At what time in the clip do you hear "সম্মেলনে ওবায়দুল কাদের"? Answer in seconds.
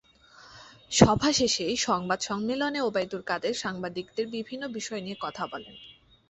2.21-3.53